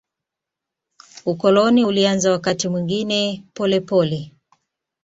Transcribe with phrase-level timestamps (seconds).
[1.25, 4.31] Ukoloni ulianza wakati mwingine polepole.